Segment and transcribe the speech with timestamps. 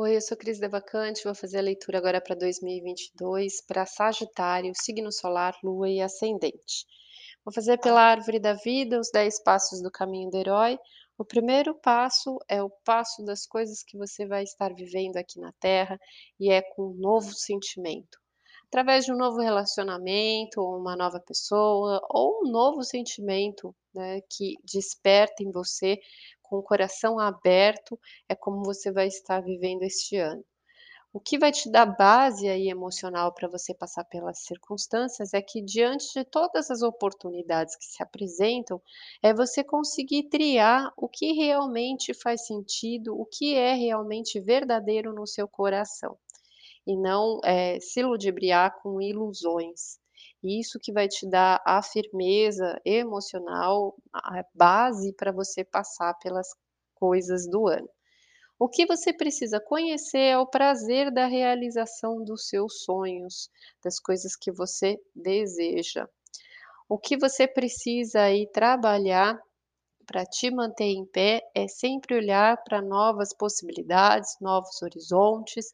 [0.00, 5.10] Oi, eu sou Cris Devacante, vou fazer a leitura agora para 2022 para Sagitário, signo
[5.10, 6.86] solar, lua e ascendente.
[7.44, 10.78] Vou fazer pela árvore da vida os 10 passos do caminho do herói.
[11.18, 15.52] O primeiro passo é o passo das coisas que você vai estar vivendo aqui na
[15.58, 15.98] Terra
[16.38, 18.20] e é com um novo sentimento.
[18.68, 25.42] Através de um novo relacionamento, uma nova pessoa, ou um novo sentimento né, que desperta
[25.42, 25.98] em você
[26.48, 27.98] com o coração aberto,
[28.28, 30.44] é como você vai estar vivendo este ano.
[31.10, 35.62] O que vai te dar base aí emocional para você passar pelas circunstâncias é que
[35.62, 38.80] diante de todas as oportunidades que se apresentam,
[39.22, 45.26] é você conseguir triar o que realmente faz sentido, o que é realmente verdadeiro no
[45.26, 46.16] seu coração,
[46.86, 49.98] e não é, se ludibriar com ilusões.
[50.42, 56.48] Isso que vai te dar a firmeza emocional, a base para você passar pelas
[56.94, 57.88] coisas do ano.
[58.58, 63.48] O que você precisa conhecer é o prazer da realização dos seus sonhos,
[63.84, 66.08] das coisas que você deseja.
[66.88, 69.38] O que você precisa aí trabalhar
[70.08, 75.70] para te manter em pé é sempre olhar para novas possibilidades, novos horizontes,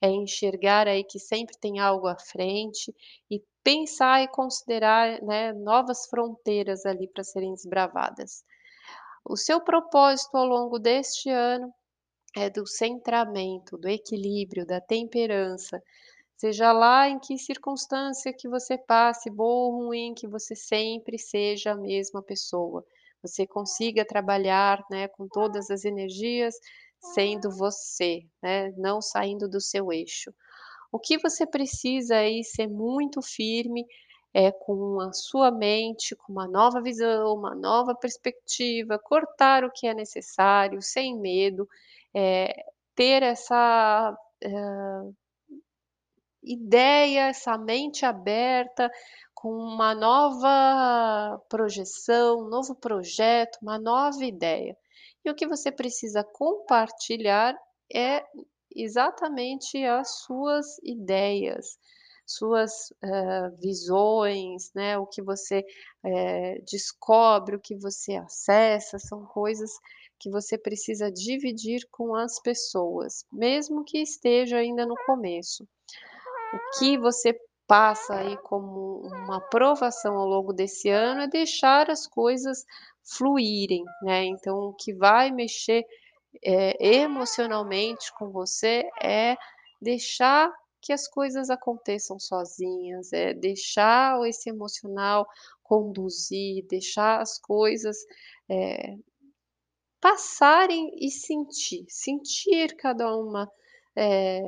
[0.00, 2.94] é enxergar aí que sempre tem algo à frente
[3.30, 8.42] e pensar e considerar, né, novas fronteiras ali para serem desbravadas.
[9.22, 11.70] O seu propósito ao longo deste ano
[12.34, 15.82] é do centramento, do equilíbrio, da temperança,
[16.34, 21.72] seja lá em que circunstância que você passe, boa ou ruim, que você sempre seja
[21.72, 22.82] a mesma pessoa
[23.22, 26.54] você consiga trabalhar, né, com todas as energias
[27.14, 30.32] sendo você, né, não saindo do seu eixo.
[30.90, 33.86] O que você precisa aí ser muito firme
[34.32, 39.86] é com a sua mente, com uma nova visão, uma nova perspectiva, cortar o que
[39.86, 41.68] é necessário, sem medo,
[42.14, 42.52] é,
[42.94, 45.14] ter essa uh,
[46.42, 48.90] ideia, essa mente aberta,
[49.34, 54.76] com uma nova projeção, um novo projeto, uma nova ideia.
[55.24, 57.56] E o que você precisa compartilhar
[57.92, 58.24] é
[58.74, 61.78] exatamente as suas ideias,
[62.26, 64.98] suas uh, visões, né?
[64.98, 65.64] o que você
[66.04, 69.70] uh, descobre, o que você acessa, são coisas
[70.18, 75.66] que você precisa dividir com as pessoas, mesmo que esteja ainda no começo.
[76.52, 82.06] O que você passa aí como uma provação ao longo desse ano é deixar as
[82.06, 82.64] coisas
[83.04, 84.24] fluírem, né?
[84.24, 85.84] Então, o que vai mexer
[86.42, 89.36] é, emocionalmente com você é
[89.80, 95.26] deixar que as coisas aconteçam sozinhas, é deixar esse emocional
[95.62, 97.96] conduzir, deixar as coisas
[98.48, 98.96] é,
[100.00, 103.50] passarem e sentir, sentir cada uma
[103.96, 104.40] é,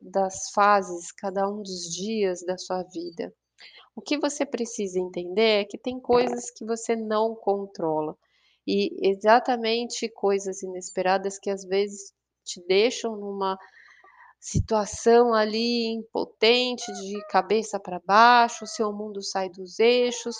[0.00, 3.32] das fases, cada um dos dias da sua vida.
[3.96, 8.16] O que você precisa entender é que tem coisas que você não controla
[8.66, 12.12] e exatamente coisas inesperadas que às vezes
[12.44, 13.58] te deixam numa
[14.40, 20.36] situação ali impotente, de cabeça para baixo, seu mundo sai dos eixos,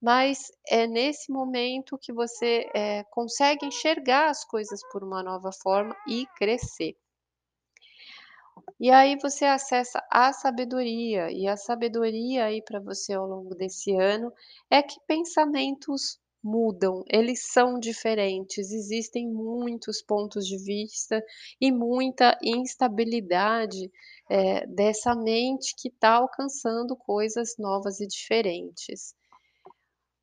[0.00, 5.94] mas é nesse momento que você é, consegue enxergar as coisas por uma nova forma
[6.06, 6.96] e crescer.
[8.78, 13.94] E aí você acessa a sabedoria, e a sabedoria aí para você ao longo desse
[13.94, 14.32] ano
[14.70, 21.22] é que pensamentos mudam, eles são diferentes, existem muitos pontos de vista
[21.60, 23.90] e muita instabilidade
[24.28, 29.14] é, dessa mente que está alcançando coisas novas e diferentes.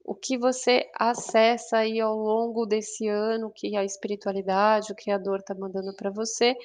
[0.03, 5.53] O que você acessa aí ao longo desse ano, que a espiritualidade, o Criador está
[5.53, 6.56] mandando para você,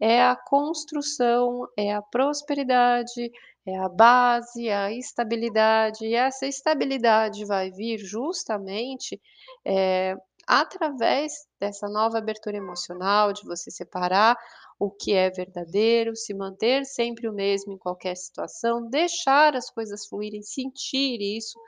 [0.00, 3.30] é a construção, é a prosperidade,
[3.68, 6.04] é a base, é a estabilidade.
[6.06, 9.20] E essa estabilidade vai vir justamente
[9.64, 10.14] é,
[10.46, 14.36] através dessa nova abertura emocional, de você separar
[14.78, 20.06] o que é verdadeiro, se manter sempre o mesmo em qualquer situação, deixar as coisas
[20.06, 21.58] fluírem, sentir isso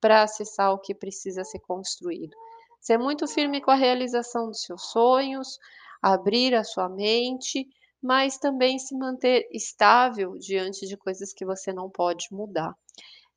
[0.00, 2.34] para acessar o que precisa ser construído.
[2.80, 5.58] Ser muito firme com a realização dos seus sonhos,
[6.00, 7.68] abrir a sua mente,
[8.02, 12.74] mas também se manter estável diante de coisas que você não pode mudar.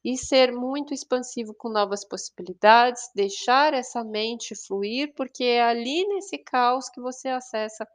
[0.03, 6.37] E ser muito expansivo com novas possibilidades, deixar essa mente fluir, porque é ali nesse
[6.37, 7.87] caos que você acessa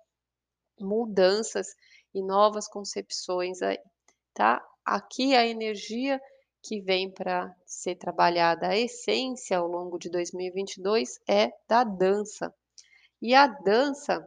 [0.81, 1.75] mudanças
[2.15, 3.79] e novas concepções aí,
[4.33, 4.65] tá?
[4.85, 6.21] Aqui a energia
[6.63, 12.55] que vem para ser trabalhada a essência ao longo de 2022 é da dança.
[13.21, 14.27] E a dança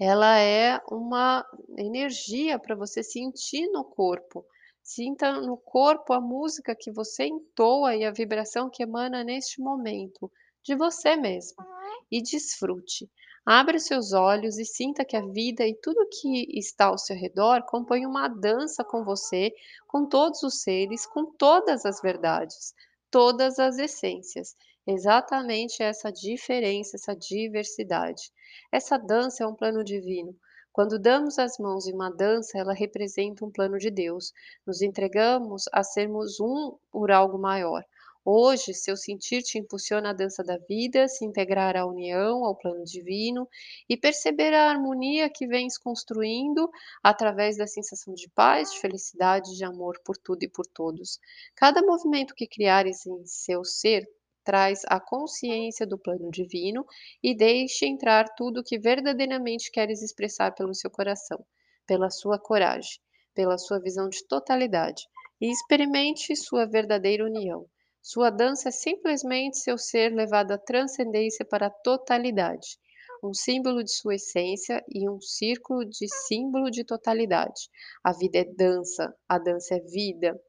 [0.00, 4.46] Ela é uma energia para você sentir no corpo.
[4.82, 10.32] Sinta no corpo a música que você entoa e a vibração que emana neste momento,
[10.64, 11.62] de você mesmo.
[12.10, 13.10] E desfrute.
[13.44, 17.62] Abra seus olhos e sinta que a vida e tudo que está ao seu redor
[17.66, 19.52] compõe uma dança com você,
[19.86, 22.74] com todos os seres, com todas as verdades,
[23.10, 24.56] todas as essências.
[24.86, 28.30] Exatamente essa diferença, essa diversidade.
[28.72, 30.36] Essa dança é um plano divino.
[30.72, 34.32] Quando damos as mãos em uma dança, ela representa um plano de Deus.
[34.66, 37.84] Nos entregamos a sermos um por algo maior.
[38.24, 42.84] Hoje, seu sentir te impulsiona a dança da vida, se integrar à união, ao plano
[42.84, 43.48] divino
[43.88, 46.70] e perceber a harmonia que vens construindo
[47.02, 51.18] através da sensação de paz, de felicidade, de amor por tudo e por todos.
[51.56, 54.06] Cada movimento que criares em seu ser
[54.44, 56.84] traz a consciência do plano divino
[57.22, 61.44] e deixe entrar tudo o que verdadeiramente queres expressar pelo seu coração,
[61.86, 63.00] pela sua coragem,
[63.34, 65.04] pela sua visão de totalidade
[65.40, 67.66] e experimente sua verdadeira união.
[68.02, 72.78] Sua dança é simplesmente seu ser levado à transcendência para a totalidade,
[73.22, 77.68] um símbolo de sua essência e um círculo de símbolo de totalidade.
[78.02, 80.40] A vida é dança, a dança é vida,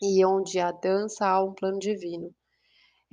[0.00, 2.32] e onde há dança há um plano divino.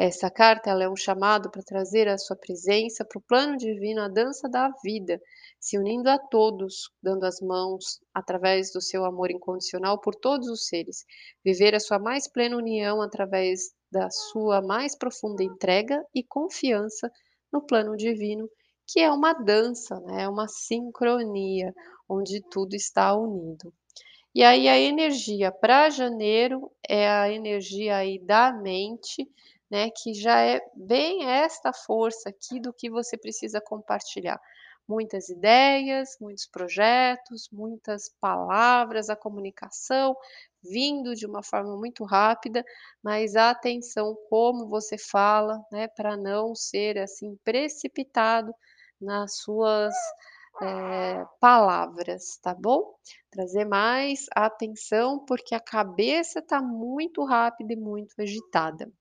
[0.04, 4.08] Essa carta é um chamado para trazer a sua presença para o plano divino, a
[4.08, 5.22] dança da vida,
[5.60, 10.66] se unindo a todos, dando as mãos através do seu amor incondicional por todos os
[10.66, 11.06] seres,
[11.46, 17.08] viver a sua mais plena união através da sua mais profunda entrega e confiança
[17.54, 18.50] no plano divino,
[18.88, 20.24] que é uma dança, né?
[20.24, 21.76] é uma sincronia,
[22.10, 23.72] onde tudo está unido.
[24.34, 29.30] E aí a energia para janeiro é a energia aí da mente,
[29.72, 34.40] né, que já é bem esta força aqui do que você precisa compartilhar
[34.88, 40.16] muitas ideias, muitos projetos, muitas palavras, a comunicação
[40.64, 42.64] vindo de uma forma muito rápida,
[43.02, 48.54] mas atenção como você fala, né, para não ser assim precipitado
[49.00, 49.94] nas suas
[50.62, 52.94] é, palavras, tá bom?
[53.32, 58.92] Trazer mais atenção, porque a cabeça está muito rápida e muito agitada.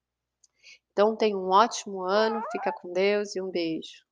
[1.00, 4.04] Então, tenha um ótimo ano, fica com Deus e um beijo.